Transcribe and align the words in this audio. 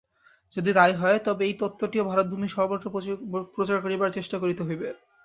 যদি 0.55 0.71
তাই 0.73 0.93
হয়, 0.93 1.19
তবে 1.27 1.43
এই 1.47 1.55
তত্ত্বটিও 1.61 2.07
ভারতভূমির 2.09 2.55
সর্বত্র 2.55 2.85
প্রচার 3.55 3.77
করিবার 3.81 4.15
চেষ্টা 4.17 4.37
করিতে 4.39 4.61
হইবে। 4.67 4.87